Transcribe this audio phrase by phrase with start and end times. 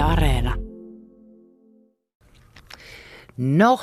[0.00, 0.54] Yle Areena.
[3.36, 3.80] No,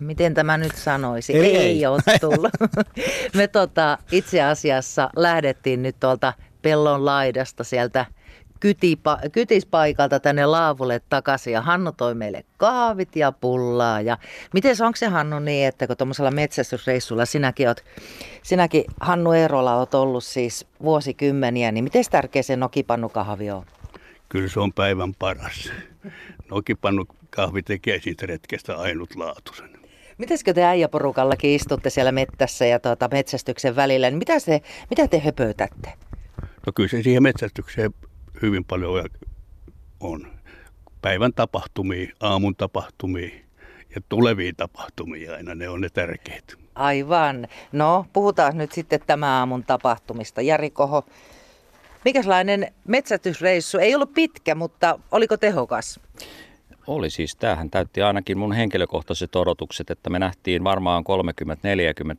[0.00, 1.32] miten tämä nyt sanoisi?
[1.32, 1.86] Ei, ei, ei.
[1.86, 2.52] ole tullut.
[3.36, 6.32] Me tota, itse asiassa lähdettiin nyt tuolta
[6.62, 8.06] pellon laidasta sieltä
[8.60, 14.00] kytipa, kytispaikalta tänne laavulle takaisin ja Hannu toi meille kahvit ja pullaa.
[14.00, 14.18] Ja
[14.52, 17.84] miten onko se Hannu niin, että kun tuommoisella metsästysreissulla sinäkin, oot,
[18.42, 23.64] sinäkin Hannu Eerola oot ollut siis vuosikymmeniä, niin miten tärkeä se nokipannukahvi on?
[24.28, 25.72] Kyllä se on päivän paras.
[26.50, 29.70] Nokipannu kahvi tekee siitä retkestä ainutlaatuisen.
[30.18, 35.18] Mitäskö te äijäporukallakin istutte siellä mettässä ja tuota, metsästyksen välillä, niin mitä, se, mitä te
[35.18, 35.92] höpötätte?
[36.66, 37.94] No kyllä se siihen metsästykseen
[38.42, 39.08] hyvin paljon
[40.00, 40.26] on.
[41.02, 43.30] Päivän tapahtumia, aamun tapahtumia
[43.94, 46.54] ja tulevia tapahtumia aina, ne on ne tärkeät.
[46.74, 47.48] Aivan.
[47.72, 50.42] No, puhutaan nyt sitten tämän aamun tapahtumista.
[50.42, 51.04] Jari Koho,
[52.06, 53.78] mikäslainen metsästysreissu?
[53.78, 56.00] Ei ollut pitkä, mutta oliko tehokas?
[56.86, 61.04] Oli siis, tämähän täytti ainakin mun henkilökohtaiset odotukset, että me nähtiin varmaan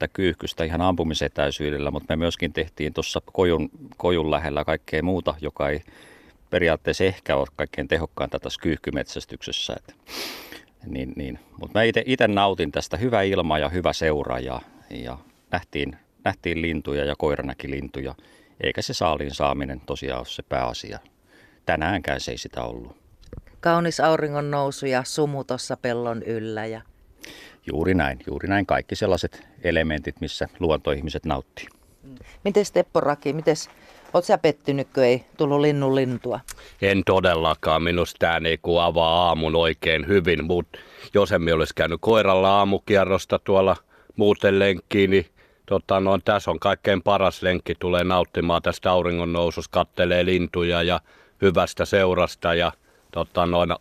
[0.06, 5.70] 30-40 kyyhkystä ihan ampumisetäisyydellä, mutta me myöskin tehtiin tuossa kojun, kojun lähellä kaikkea muuta, joka
[5.70, 5.81] ei
[6.50, 9.73] periaatteessa ehkä ole kaikkein tehokkainta tässä kyyhkymetsästyksessä.
[9.78, 9.95] Et,
[10.86, 11.40] niin, niin.
[11.59, 15.17] Mutta mä itse nautin tästä hyvä ilma ja hyvä seura ja, ja
[15.52, 18.16] nähtiin, nähtiin lintuja ja koira näki lintuja,
[18.61, 21.00] eikä se saaliin saaminen tosiaan ole se pääasia.
[21.66, 22.97] Tänäänkään se ei sitä ollut.
[23.59, 26.66] Kaunis auringon nousu ja sumu tuossa pellon yllä.
[26.66, 26.81] Ja...
[27.72, 28.66] Juuri näin, juuri näin.
[28.66, 31.67] Kaikki sellaiset elementit, missä luontoihmiset nauttii.
[32.44, 33.69] Miten Teppo Raki, mites,
[34.13, 36.39] oot sä pettynyt, kun ei tullut linnun lintua?
[36.81, 37.83] En todellakaan.
[37.83, 40.80] Minusta tämä niinku avaa aamun oikein hyvin, mutta
[41.13, 43.75] jos emme olisi käynyt koiralla aamukierrosta tuolla
[44.16, 45.25] muuten lenkkiin, niin
[45.68, 47.76] tota, no, tässä on kaikkein paras lenkki.
[47.76, 51.00] Tulee nauttimaan tästä auringon noususta, kattelee lintuja ja
[51.42, 52.72] hyvästä seurasta ja
[53.12, 53.76] tota, noin,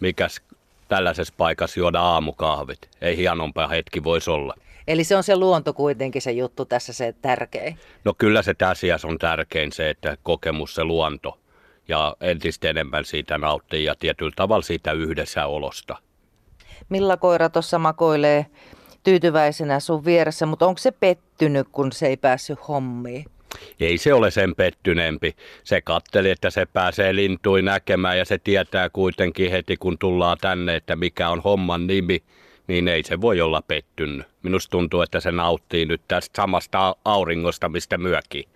[0.00, 0.40] mikäs
[0.88, 2.88] tällaisessa paikassa juoda aamukahvit.
[3.00, 4.54] Ei hienompaa hetki voisi olla.
[4.88, 7.78] Eli se on se luonto kuitenkin se juttu tässä se tärkein.
[8.04, 11.38] No kyllä se tässä on tärkein se, että kokemus se luonto
[11.88, 15.96] ja entistä enemmän siitä nauttii ja tietyllä tavalla siitä yhdessä olosta.
[16.88, 18.46] Milla koira tuossa makoilee
[19.06, 23.24] tyytyväisenä sun vieressä, mutta onko se pettynyt, kun se ei päässyt hommiin?
[23.80, 25.36] Ei se ole sen pettyneempi.
[25.64, 30.76] Se katteli, että se pääsee lintui näkemään ja se tietää kuitenkin heti, kun tullaan tänne,
[30.76, 32.22] että mikä on homman nimi,
[32.66, 34.26] niin ei se voi olla pettynyt.
[34.42, 38.48] Minusta tuntuu, että se nauttii nyt tästä samasta auringosta, mistä myöki.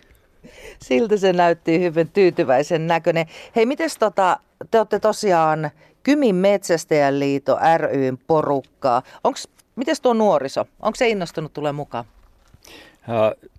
[0.82, 3.26] Siltä se näytti hyvin tyytyväisen näköinen.
[3.56, 4.36] Hei, miten tota,
[4.70, 5.70] te olette tosiaan
[6.02, 9.02] Kymin Metsästäjäliito ryn porukkaa.
[9.24, 9.48] Onks,
[9.80, 10.66] mites tuo nuoriso?
[10.80, 12.04] Onko se innostunut tulee mukaan?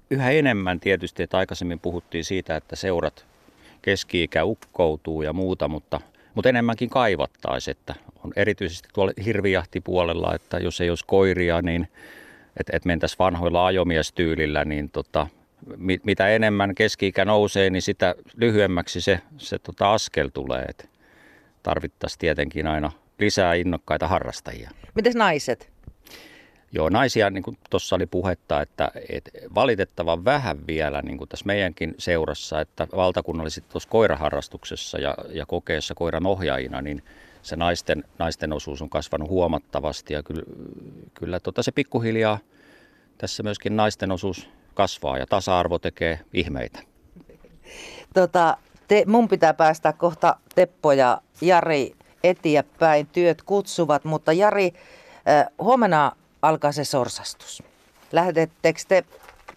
[0.10, 3.26] Yhä enemmän tietysti, että aikaisemmin puhuttiin siitä, että seurat
[3.82, 6.02] keski-ikä ukkoutuu ja muuta, mutta,
[6.36, 11.88] mutta enemmänkin kaivattaisiin, että on erityisesti tuolla hirvijahtipuolella, että jos ei olisi koiria, niin
[12.60, 15.28] että et mentäisiin vanhoilla ajomiestyylillä, niin tota,
[15.78, 20.66] mit, mitä enemmän keski-ikä nousee, niin sitä lyhyemmäksi se, se tota askel tulee.
[20.70, 20.90] Et
[21.64, 24.72] tarvittaisiin tietenkin aina lisää innokkaita harrastajia.
[24.96, 25.71] Miten naiset?
[26.74, 31.46] Joo, naisia, niin kuin tuossa oli puhetta, että, että valitettavan vähän vielä niin kuin tässä
[31.46, 37.04] meidänkin seurassa, että valtakunnallisesti tuossa koiraharrastuksessa ja, ja kokeessa koiran ohjaajina, niin
[37.42, 40.44] se naisten, naisten osuus on kasvanut huomattavasti ja kyllä,
[41.14, 42.38] kyllä tota se pikkuhiljaa
[43.18, 46.80] tässä myöskin naisten osuus kasvaa ja tasa-arvo tekee ihmeitä.
[48.14, 48.58] Tota,
[48.88, 54.74] te, mun pitää päästä kohta Teppo ja Jari eteenpäin, työt kutsuvat, mutta Jari,
[55.60, 57.64] huomenna alkaa se sorsastus.
[58.12, 59.04] Lähdettekö te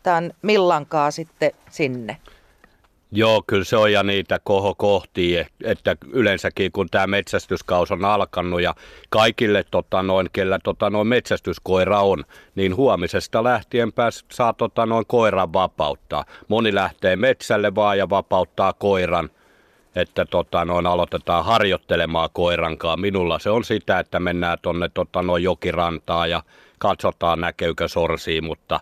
[0.03, 2.17] tämän millankaa sitten sinne?
[3.17, 8.75] Joo, kyllä se on ja niitä kohokohtia, että yleensäkin kun tämä metsästyskaus on alkanut ja
[9.11, 12.25] kaikille, tota noin, kellä tota noin metsästyskoira on,
[12.55, 16.25] niin huomisesta lähtien pääs, saa tota noin koiran vapauttaa.
[16.49, 19.31] Moni lähtee metsälle vaan ja vapauttaa koiran,
[19.97, 23.01] että tota noin aloitetaan harjoittelemaan koirankaan.
[23.01, 26.43] Minulla se on sitä, että mennään tuonne tota noin jokirantaan ja
[26.89, 28.81] katsotaan näkeykö sorsia, mutta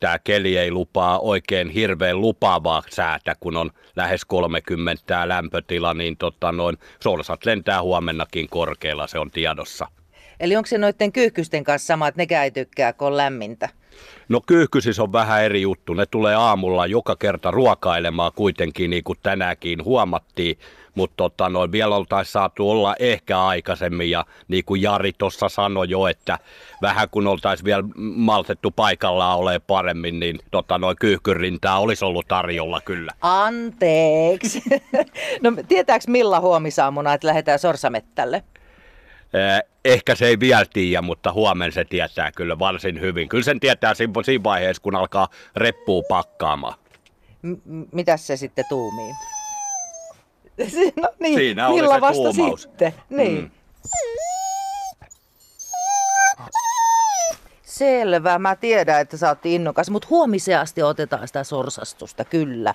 [0.00, 6.16] tämä keli ei lupaa oikein hirveän lupaavaa säätä, kun on lähes 30 tämä lämpötila, niin
[6.16, 9.86] tota noin, sorsat lentää huomennakin korkealla, se on tiedossa.
[10.40, 13.68] Eli onko se noiden kyyhkysten kanssa sama, että nekään ei tykkää, kun on lämmintä?
[14.28, 15.94] No kyyhkysis on vähän eri juttu.
[15.94, 20.58] Ne tulee aamulla joka kerta ruokailemaan kuitenkin, niin kuin tänäänkin huomattiin.
[20.94, 25.90] Mutta tota, noin, vielä oltaisiin saatu olla ehkä aikaisemmin ja niin kuin Jari tuossa sanoi
[25.90, 26.38] jo, että
[26.82, 32.80] vähän kun oltaisiin vielä maltettu paikallaan ole paremmin, niin tota, noin kyyhkyrintaa olisi ollut tarjolla
[32.80, 33.12] kyllä.
[33.20, 34.62] Anteeksi.
[35.42, 38.36] no tietääks Milla huomisaamuna, että lähdetään sorsamettälle?
[39.34, 43.28] Eh, Ehkä se ei vielä tiedä, mutta huomenna se tietää kyllä varsin hyvin.
[43.28, 44.12] Kyllä sen tietää siinä
[44.44, 46.74] vaiheessa, kun alkaa reppuu pakkaamaan.
[47.42, 49.12] M- mitäs se sitten tuumii?
[50.96, 52.62] No niin, Siinä oli se vasta tuumaus.
[52.62, 52.94] sitten.
[53.10, 53.38] Niin.
[53.38, 53.50] Mm.
[57.62, 62.74] Selvä, mä tiedän, että sä oot innokas, mutta huomiseen asti otetaan sitä sorsastusta, kyllä.